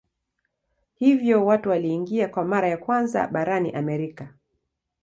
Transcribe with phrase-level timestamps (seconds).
[0.95, 4.33] Hivyo watu waliingia kwa mara ya kwanza barani Amerika.